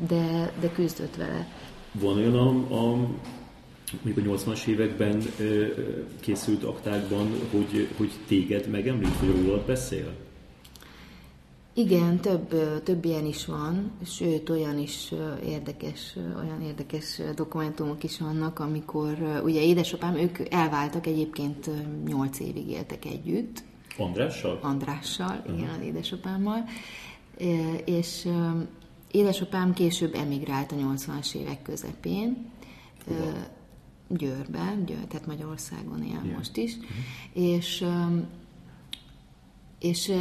[0.07, 1.47] de, de küzdött vele.
[1.91, 2.97] Van olyan a, a
[4.03, 5.23] mondjuk a 80-as években
[6.19, 10.24] készült aktákban, hogy, hogy téged megemlít, hogy rólad beszél?
[11.77, 15.13] Igen, több, több ilyen is van, sőt olyan is
[15.45, 21.69] érdekes, olyan érdekes dokumentumok is vannak, amikor ugye édesapám, ők elváltak egyébként
[22.05, 23.63] 8 évig éltek együtt.
[23.97, 24.59] Andrással?
[24.61, 25.57] Andrással, uh-huh.
[25.57, 26.63] igen, az édesapámmal.
[27.85, 28.27] És
[29.11, 32.51] édesapám később emigrált a 80-as évek közepén.
[33.07, 33.33] Uh-huh.
[34.07, 36.37] Győrbe, Győr, tehát Magyarországon él yeah.
[36.37, 36.75] most is.
[36.75, 37.53] Uh-huh.
[37.53, 37.85] És
[39.79, 40.11] és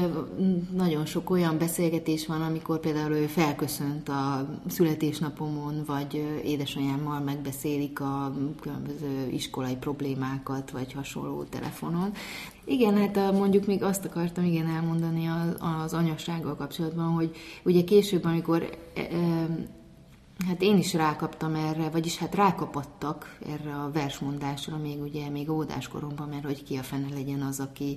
[0.72, 8.34] nagyon sok olyan beszélgetés van, amikor például ő felköszönt a születésnapomon, vagy édesanyámmal megbeszélik a
[8.60, 12.12] különböző iskolai problémákat, vagy hasonló telefonon.
[12.64, 17.30] Igen, hát mondjuk még azt akartam igen elmondani az, az anyasággal kapcsolatban, hogy
[17.64, 18.70] ugye később, amikor
[20.48, 26.28] Hát én is rákaptam erre, vagyis hát rákapattak erre a versmondásra, még ugye még óvodáskoromban,
[26.28, 27.96] mert hogy ki a fene legyen az, aki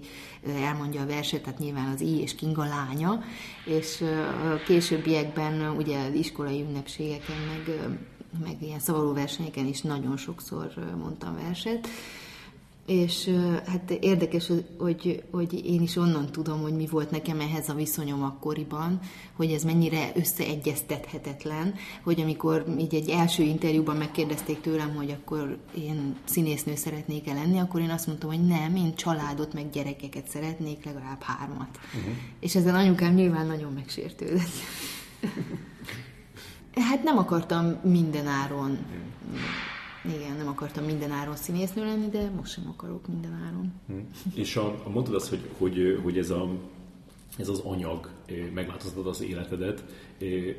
[0.63, 3.23] elmondja a verset, tehát nyilván az I és Kinga lánya,
[3.65, 4.01] és
[4.53, 7.79] a későbbiekben ugye az iskolai ünnepségeken, meg,
[8.43, 11.87] meg ilyen szavaló versenyeken is nagyon sokszor mondtam verset,
[12.87, 13.29] és
[13.65, 18.23] hát érdekes, hogy, hogy én is onnan tudom, hogy mi volt nekem ehhez a viszonyom
[18.23, 18.99] akkoriban,
[19.33, 21.73] hogy ez mennyire összeegyeztethetetlen,
[22.03, 27.81] hogy amikor így egy első interjúban megkérdezték tőlem, hogy akkor én színésznő szeretnék-e lenni, akkor
[27.81, 31.79] én azt mondtam, hogy nem, én családot meg gyerekeket szeretnék, legalább hármat.
[31.95, 32.13] Uh-huh.
[32.39, 34.51] És ezen anyukám nyilván nagyon megsértődött.
[36.89, 39.75] hát nem akartam minden áron uh-huh
[40.15, 43.73] igen, nem akartam minden áron színésznő lenni, de most sem akarok minden áron.
[43.87, 44.07] Hmm.
[44.33, 46.49] És a, a mondtad azt, hogy, hogy, hogy ez, a,
[47.37, 48.09] ez az anyag
[48.53, 49.83] megváltoztatott az életedet,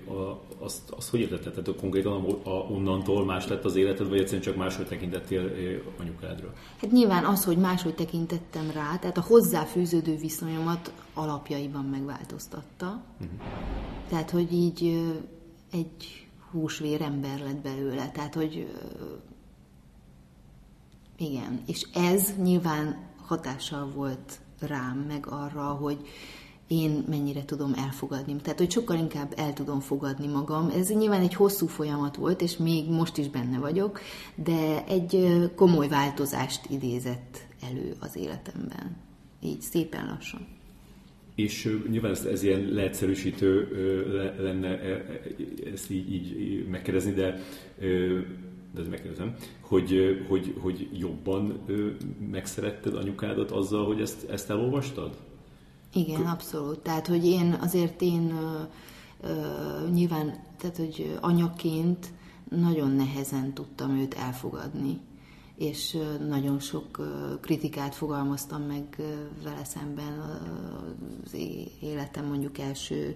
[0.09, 1.53] a, azt, azt hogy értetted?
[1.53, 5.51] Tehát konkrétan a, a, onnantól más lett az életed, vagy egyszerűen csak máshogy tekintettél
[5.99, 6.55] anyukádra?
[6.81, 13.03] Hát nyilván az, hogy máshogy tekintettem rá, tehát a hozzáfűződő viszonyomat alapjaiban megváltoztatta.
[13.21, 13.39] Uh-huh.
[14.09, 15.05] Tehát, hogy így
[15.71, 18.11] egy húsvér ember lett belőle.
[18.11, 18.67] Tehát, hogy
[21.19, 25.99] igen, és ez nyilván hatással volt rám, meg arra, hogy
[26.67, 28.37] én mennyire tudom elfogadni.
[28.37, 30.69] Tehát, hogy sokkal inkább el tudom fogadni magam.
[30.69, 34.01] Ez nyilván egy hosszú folyamat volt, és még most is benne vagyok,
[34.35, 38.97] de egy komoly változást idézett elő az életemben.
[39.43, 40.47] Így szépen lassan.
[41.35, 43.69] És nyilván ez, ez ilyen leegyszerűsítő
[44.39, 44.81] lenne
[45.73, 47.41] ezt így, így megkérdezni, de,
[48.75, 51.61] de ez megkérdezem, hogy, hogy, hogy jobban
[52.31, 55.17] megszeretted anyukádat azzal, hogy ezt, ezt elolvastad?
[55.95, 56.79] Igen, abszolút.
[56.79, 58.61] Tehát, hogy én azért én ö,
[59.21, 62.07] ö, nyilván, tehát, hogy anyaként
[62.51, 65.01] nagyon nehezen tudtam őt elfogadni,
[65.57, 67.01] és nagyon sok
[67.41, 69.03] kritikát fogalmaztam meg
[69.45, 70.19] vele szemben
[71.25, 71.37] az
[71.81, 73.15] életem mondjuk első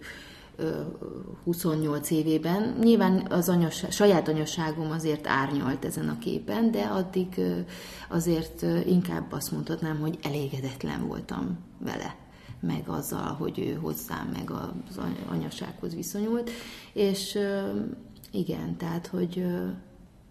[1.44, 2.76] 28 évében.
[2.80, 7.40] Nyilván az anyas, saját anyasságom azért árnyalt ezen a képen, de addig
[8.08, 12.16] azért inkább azt mondhatnám, hogy elégedetlen voltam vele
[12.60, 16.50] meg azzal, hogy ő hozzám, meg az anyasághoz viszonyult.
[16.92, 17.38] És
[18.30, 19.46] igen, tehát, hogy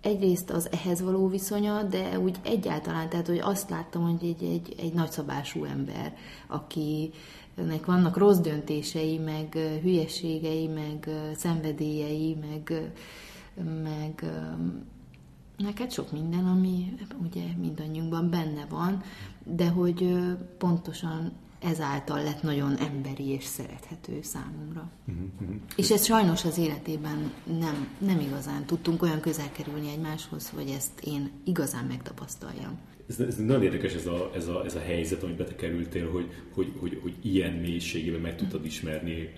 [0.01, 4.75] egyrészt az ehhez való viszonya, de úgy egyáltalán, tehát, hogy azt láttam, hogy egy, egy,
[4.77, 6.15] egy nagyszabású ember,
[7.55, 12.91] akinek vannak rossz döntései, meg hülyeségei, meg szenvedélyei, meg,
[13.83, 14.25] meg
[15.57, 19.03] neked sok minden, ami ugye mindannyiunkban benne van,
[19.43, 20.17] de hogy
[20.57, 24.89] pontosan ezáltal lett nagyon emberi és szerethető számomra.
[25.07, 25.55] Uh-huh.
[25.75, 30.99] És ez sajnos az életében nem, nem igazán tudtunk olyan közel kerülni egymáshoz, hogy ezt
[30.99, 32.77] én igazán megtapasztaljam.
[33.11, 36.29] Ez, ez nagyon érdekes ez a, ez, a, ez a helyzet, amiben te kerültél, hogy,
[36.53, 39.33] hogy, hogy, hogy ilyen mélységében meg tudtad ismerni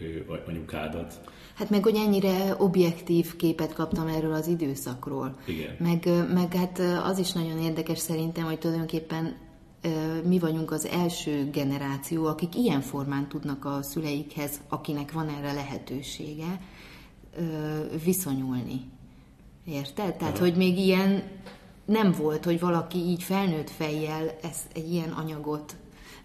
[0.47, 1.21] anyukádat.
[1.53, 5.37] Hát meg, hogy ennyire objektív képet kaptam erről az időszakról.
[5.45, 5.75] Igen.
[5.79, 9.35] Meg, meg hát az is nagyon érdekes szerintem, hogy tulajdonképpen
[10.23, 16.59] mi vagyunk az első generáció, akik ilyen formán tudnak a szüleikhez, akinek van erre lehetősége,
[18.03, 18.81] viszonyulni.
[19.65, 20.15] Érted?
[20.15, 21.23] Tehát, hogy még ilyen
[21.85, 25.75] nem volt, hogy valaki így felnőtt fejjel ezt, egy ilyen anyagot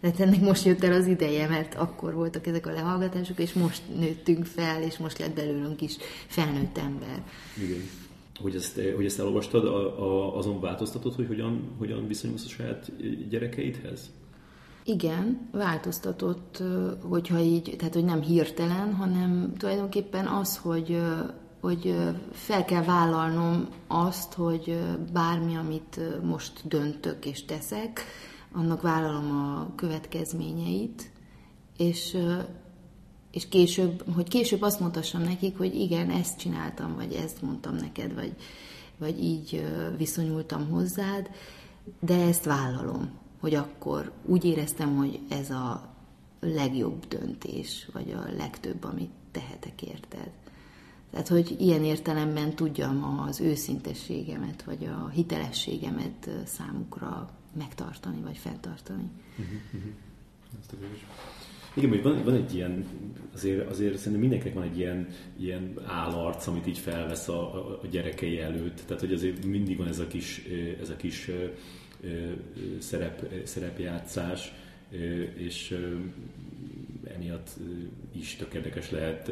[0.00, 3.82] de ennek most jött el az ideje, mert akkor voltak ezek a lehallgatások, és most
[3.98, 7.22] nőttünk fel, és most lett belőlünk is felnőtt ember.
[7.56, 7.82] Igen
[8.42, 12.92] hogy ezt, hogy ezt elolvastad, a, a, azon változtatod, hogy hogyan, hogyan viszonyulsz a saját
[13.28, 14.10] gyerekeidhez?
[14.84, 16.62] Igen, változtatott,
[17.02, 20.98] hogyha így, tehát hogy nem hirtelen, hanem tulajdonképpen az, hogy,
[21.60, 21.96] hogy
[22.32, 24.78] fel kell vállalnom azt, hogy
[25.12, 28.04] bármi, amit most döntök és teszek,
[28.52, 31.10] annak vállalom a következményeit,
[31.76, 32.16] és
[33.30, 38.14] és később, hogy később azt mondhassam nekik, hogy igen, ezt csináltam, vagy ezt mondtam neked,
[38.14, 38.34] vagy,
[38.98, 39.66] vagy így
[39.96, 41.30] viszonyultam hozzád,
[42.00, 45.94] de ezt vállalom, hogy akkor úgy éreztem, hogy ez a
[46.40, 50.30] legjobb döntés, vagy a legtöbb, amit tehetek érted.
[51.10, 59.10] Tehát, hogy ilyen értelemben tudjam az őszintességemet, vagy a hitelességemet számukra megtartani, vagy fenntartani.
[59.38, 59.92] Uh-huh, uh-huh.
[60.60, 60.74] Ezt
[61.78, 62.86] igen, hogy van, van egy ilyen,
[63.34, 65.08] azért, azért szerintem mindenkinek van egy ilyen,
[65.40, 68.80] ilyen állarc, amit így felvesz a, a, gyerekei előtt.
[68.86, 70.44] Tehát, hogy azért mindig van ez a kis,
[70.80, 71.30] ez a kis
[72.78, 74.52] szerep, szerepjátszás,
[75.34, 75.78] és
[77.04, 77.50] emiatt
[78.12, 79.28] is tök érdekes lehet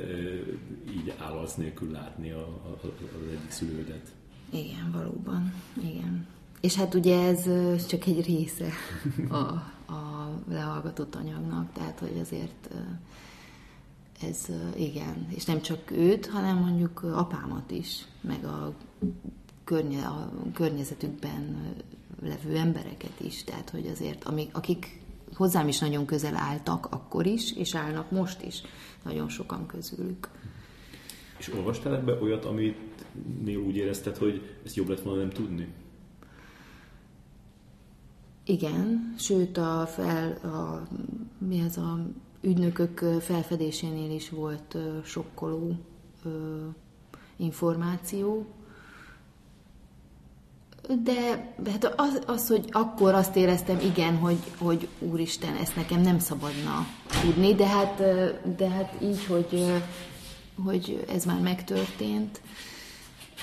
[0.91, 4.13] így állarc nélkül látni a, a, az egyik szülődet.
[4.51, 5.53] Igen, valóban,
[5.83, 6.27] igen.
[6.61, 7.43] És hát ugye ez
[7.87, 8.73] csak egy része
[9.29, 9.43] a,
[9.93, 12.71] a lehallgatott anyagnak, tehát hogy azért
[14.23, 18.75] ez igen, és nem csak őt, hanem mondjuk apámat is, meg a,
[19.65, 21.75] környe, a környezetükben
[22.23, 25.01] levő embereket is, tehát hogy azért, amik, akik
[25.35, 28.63] hozzám is nagyon közel álltak akkor is, és állnak most is,
[29.05, 30.29] nagyon sokan közülük.
[31.39, 33.05] És olvastál ebbe olyat, amit
[33.67, 35.69] úgy érezted, hogy ezt jobb lett volna nem tudni?
[38.45, 40.89] Igen, sőt a, fel, a,
[41.39, 42.07] mi az a
[42.41, 45.77] ügynökök felfedésénél is volt sokkoló
[47.37, 48.47] információ.
[51.05, 56.19] De hát az, az, hogy akkor azt éreztem, igen, hogy, hogy úristen, ezt nekem nem
[56.19, 56.87] szabadna
[57.23, 58.03] tudni, de hát,
[58.57, 59.65] de hát így, hogy,
[60.65, 62.41] hogy ez már megtörtént,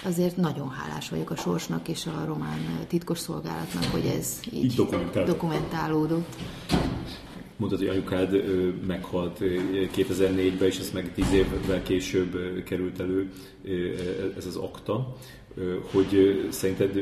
[0.05, 4.75] azért nagyon hálás vagyok a sorsnak és a román titkosszolgálatnak, hogy ez így, így
[5.25, 6.35] dokumentálódott.
[7.57, 8.31] Mondtad, hogy anyukád
[8.87, 9.37] meghalt
[9.95, 13.31] 2004-ben, és ez meg 10 évvel később került elő
[14.37, 15.15] ez az akta.
[15.91, 16.99] Hogy szerinted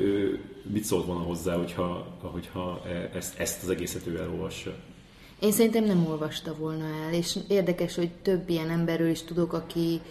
[0.63, 4.75] mit szólt volna hozzá, hogyha, hogyha e, ezt, ezt az egészet ő elolvassa?
[5.39, 10.01] Én szerintem nem olvasta volna el, és érdekes, hogy több ilyen emberről is tudok, aki,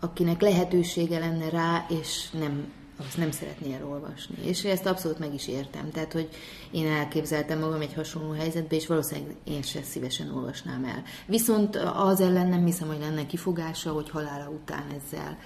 [0.00, 2.72] akinek lehetősége lenne rá, és nem
[3.06, 4.34] azt nem szeretné elolvasni.
[4.44, 5.90] És ezt abszolút meg is értem.
[5.90, 6.28] Tehát, hogy
[6.70, 11.02] én elképzeltem magam egy hasonló helyzetbe, és valószínűleg én sem szívesen olvasnám el.
[11.26, 15.38] Viszont az ellen nem hiszem, hogy lenne kifogása, hogy halála után ezzel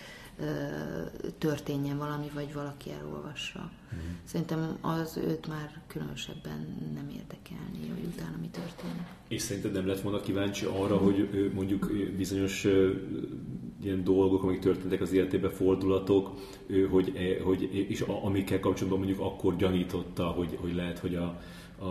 [1.38, 3.70] történjen valami, vagy valaki elolvassa.
[3.94, 3.98] Mm.
[4.24, 9.06] Szerintem az őt már különösebben nem érdekelni, hogy utána mi történik.
[9.28, 12.66] És szerinted nem lett volna kíváncsi arra, hogy mondjuk bizonyos
[13.82, 16.30] ilyen dolgok, amik történtek az életében, fordulatok,
[16.90, 21.40] hogy, e, hogy és amikkel kapcsolatban mondjuk akkor gyanította, hogy, hogy lehet, hogy a,
[21.78, 21.86] a,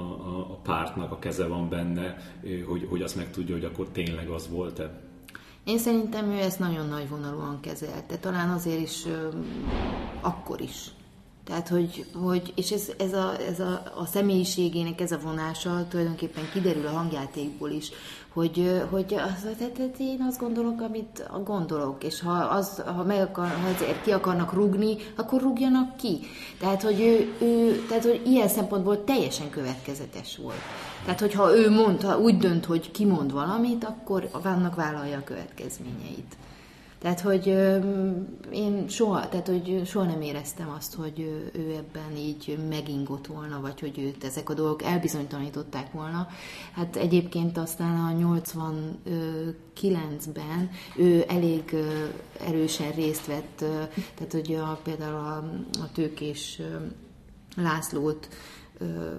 [0.51, 2.17] a pártnak a keze van benne,
[2.65, 5.04] hogy, hogy azt megtudja, hogy akkor tényleg az volt-e?
[5.65, 9.27] Én szerintem ő ezt nagyon nagy vonalúan kezelte, talán azért is ö,
[10.21, 10.91] akkor is.
[11.45, 16.49] Tehát, hogy, hogy és ez, ez, a, ez a, a személyiségének ez a vonása tulajdonképpen
[16.53, 17.91] kiderül a hangjátékból is,
[18.33, 23.47] hogy, hogy az, tehát én azt gondolok, amit gondolok, és ha, az, ha, meg akar,
[23.47, 26.19] ha ezért ki akarnak rugni, akkor rúgjanak ki.
[26.59, 30.61] Tehát, hogy ő, ő, tehát, hogy ilyen szempontból teljesen következetes volt.
[31.05, 36.35] Tehát, hogyha ő mond, ha úgy dönt, hogy kimond valamit, akkor vannak vállalja a következményeit.
[36.99, 37.47] Tehát, hogy
[38.51, 41.19] én soha, tehát, hogy soha nem éreztem azt, hogy
[41.53, 46.27] ő ebben így megingott volna, vagy hogy őt ezek a dolgok elbizonytalanították volna.
[46.71, 51.75] Hát egyébként aztán a 89-ben ő elég
[52.47, 53.57] erősen részt vett,
[54.15, 55.35] tehát hogy a, például a,
[55.81, 56.61] a tőkés
[57.55, 58.27] Lászlót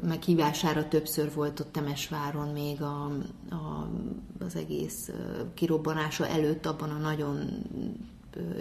[0.03, 3.05] meghívására többször volt ott Temesváron még a,
[3.51, 3.89] a,
[4.39, 5.11] az egész
[5.55, 7.39] kirobbanása előtt, abban a nagyon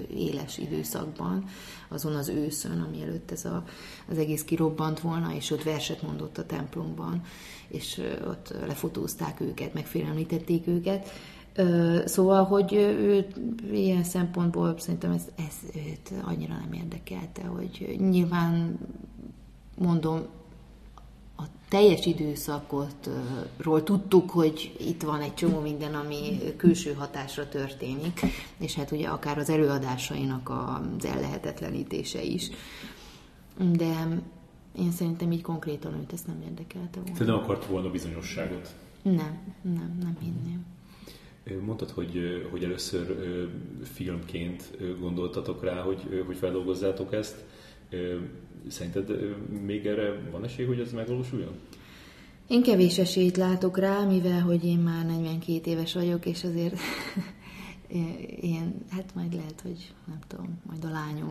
[0.10, 1.46] éles időszakban,
[1.88, 3.64] azon az őszön, ami előtt ez a,
[4.10, 7.22] az egész kirobbant volna, és ott verset mondott a templomban,
[7.68, 11.10] és ott lefotózták őket, megfélemlítették őket.
[12.06, 13.28] Szóval, hogy ő
[13.72, 18.80] ilyen szempontból szerintem ez, ez őt annyira nem érdekelte, hogy nyilván
[19.78, 20.22] mondom,
[21.70, 28.20] teljes időszakotról tudtuk, hogy itt van egy csomó minden, ami külső hatásra történik,
[28.58, 32.50] és hát ugye akár az előadásainak az ellehetetlenítése is.
[33.72, 34.22] De
[34.78, 37.18] én szerintem így konkrétan őt ezt nem érdekelte volna.
[37.18, 38.76] Te nem akart volna bizonyosságot?
[39.02, 40.66] Nem, nem, nem hinném.
[41.66, 43.18] Mondtad, hogy, hogy először
[43.94, 47.46] filmként gondoltatok rá, hogy, hogy feldolgozzátok ezt.
[48.68, 49.36] Szerinted
[49.66, 51.54] még erre van esély, hogy ez megvalósuljon?
[52.48, 56.78] Én kevés esélyt látok rá, mivel hogy én már 42 éves vagyok, és azért
[58.42, 61.30] ilyen, hát majd lehet, hogy nem tudom, majd a lányom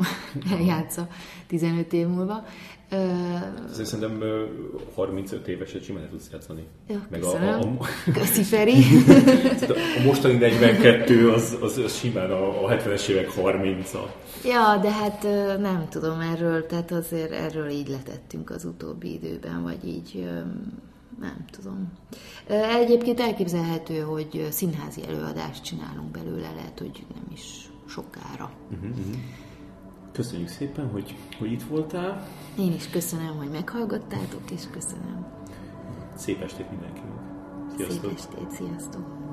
[0.59, 1.09] eljátsza
[1.47, 2.47] 15 év múlva.
[3.71, 4.23] Azért szerintem
[4.95, 6.67] 35 éveset simán tudsz játszani.
[6.89, 8.73] Ja, Meg a, a, a, Köszi, Feri.
[9.99, 14.13] a mostani 42 az, az, az simán a, a 70-es évek 30-a.
[14.45, 15.23] Ja, de hát
[15.61, 20.29] nem tudom erről, tehát azért erről így letettünk az utóbbi időben, vagy így
[21.25, 21.93] nem tudom.
[22.81, 28.51] Egyébként elképzelhető, hogy színházi előadást csinálunk belőle, lehet, hogy nem is sokára.
[28.73, 29.15] Uh-huh, uh-huh.
[30.13, 32.29] Köszönjük szépen, hogy, hogy itt voltál.
[32.59, 35.27] Én is köszönöm, hogy meghallgattátok, és köszönöm.
[36.15, 37.09] Szép estét mindenkinek.
[37.77, 38.01] Sziasztok.
[38.01, 39.24] Szép estét, sziasztok.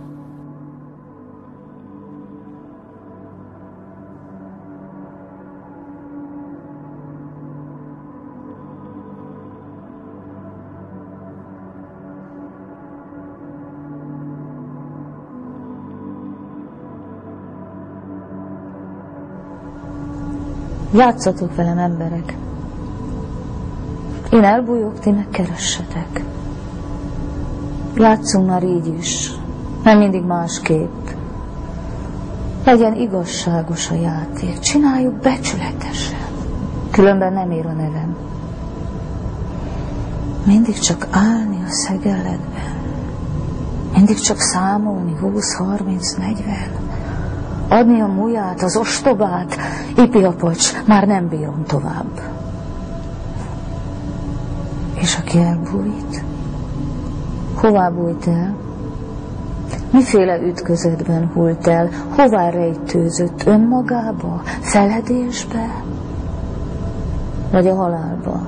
[20.93, 22.35] Játszatok velem, emberek.
[24.31, 26.23] Én elbújok, ti meg keressetek.
[27.95, 29.31] Játszunk már így is,
[29.83, 31.07] nem mindig másképp.
[32.65, 36.19] Legyen igazságos a játék, csináljuk becsületesen.
[36.91, 38.15] Különben nem ér a nevem.
[40.45, 42.79] Mindig csak állni a szegelledben.
[43.95, 46.90] Mindig csak számolni 20, 30, 40
[47.71, 49.55] adni a muját, az ostobát,
[49.97, 52.21] ipiapocs, már nem bírom tovább.
[54.93, 56.23] És aki elbújt,
[57.55, 58.55] hová bújt el?
[59.91, 65.83] Miféle ütközetben hult el, hová rejtőzött önmagába, feledésbe,
[67.51, 68.47] vagy a halálba?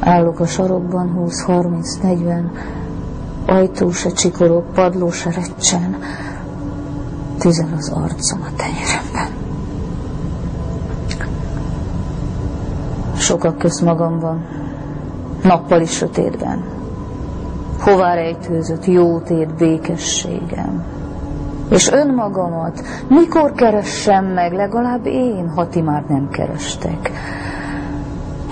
[0.00, 2.42] Állok a sarokban 20-30-40,
[3.46, 5.96] ajtó se csikorog, padló se recsen,
[7.40, 9.38] tüzel az arcom a tenyeremben.
[13.16, 14.44] Sokak köz magamban,
[15.42, 16.64] nappal is sötétben.
[17.80, 20.84] hová rejtőzött jótét békességem.
[21.70, 27.10] És önmagamat mikor keressem meg, legalább én, ha ti már nem kerestek.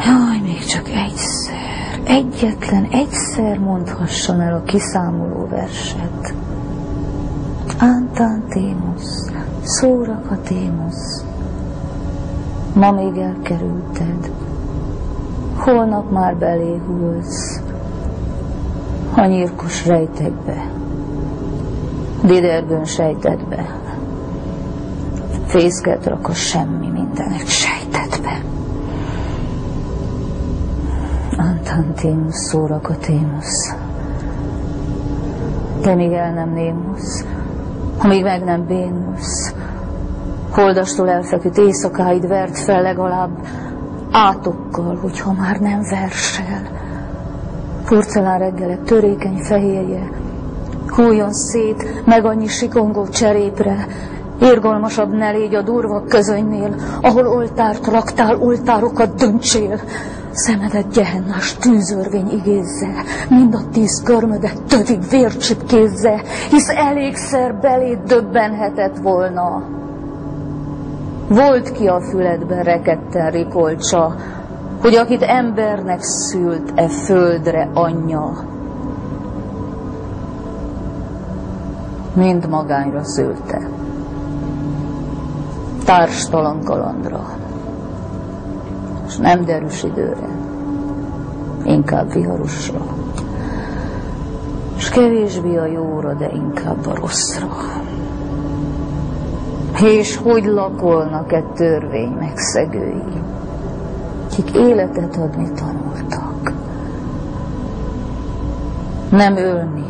[0.04, 1.54] Jaj, még csak egyszer,
[2.04, 6.34] egyetlen egyszer mondhassam el a kiszámoló verset.
[7.80, 9.30] Antantémusz,
[9.62, 11.24] szórakotémusz,
[12.74, 14.30] ma még elkerülted,
[15.56, 17.60] holnap már beléhulsz,
[19.14, 20.70] a nyírkos rejtekbe,
[22.24, 23.66] diderbőn sejtetbe,
[25.46, 28.42] fészket rak a semmi mindenek sejtetbe.
[31.36, 33.74] Antantémus szórakotémus,
[35.82, 37.27] de míg el nem némusz,
[37.98, 39.54] amíg meg nem bénulsz,
[40.50, 43.30] holdastól elfeküdt éjszakáid vert fel legalább
[44.10, 46.62] átokkal, hogyha már nem versel.
[47.88, 50.10] Porcelán reggelek törékeny fehérje,
[50.86, 53.86] hújon szét, meg annyi sikongó cserépre,
[54.40, 59.80] Érgalmasabb ne légy a durva közönynél, ahol oltárt raktál, oltárokat döntsél.
[60.38, 62.88] Szemedet gyehennás tűzörvény igézze,
[63.28, 69.62] mind a tíz körmödet tövig vércsipkézze, hisz elégszer belét döbbenhetett volna.
[71.28, 74.14] Volt ki a füledben reketten rikolcsa,
[74.80, 78.44] hogy akit embernek szült e földre anyja,
[82.14, 83.68] mind magányra szülte.
[85.84, 87.37] Társtalan kalandra,
[89.08, 90.28] és nem derűs időre,
[91.64, 92.80] inkább viharosra,
[94.76, 97.48] és kevésbé a jóra, de inkább a rosszra.
[99.82, 103.02] És hogy lakolnak-e törvény megszegői,
[104.30, 106.52] kik életet adni tanultak.
[109.10, 109.86] Nem ölni.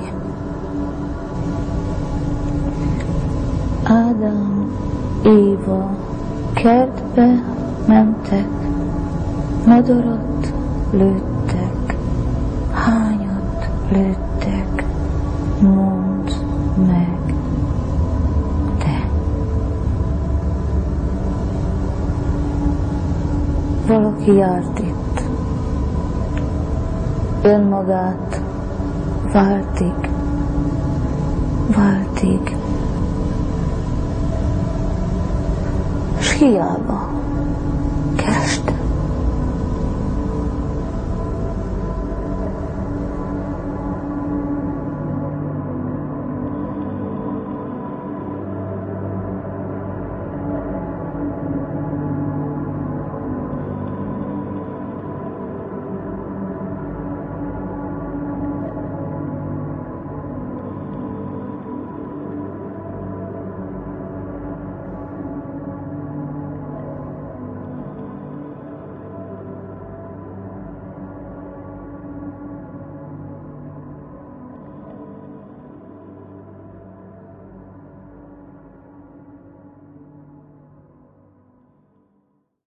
[3.83, 4.73] Ádám,
[5.23, 5.91] Éva,
[6.55, 7.45] kertbe
[7.87, 8.58] mentek,
[9.67, 10.53] madarat
[10.91, 11.97] lőttek,
[12.73, 14.85] hányat lőttek,
[15.61, 16.31] mondd
[16.87, 17.19] meg.
[23.89, 25.23] valaki járt itt.
[27.43, 28.41] Önmagát
[29.33, 30.11] váltig,
[31.77, 32.57] váltig.
[36.19, 36.97] S hiába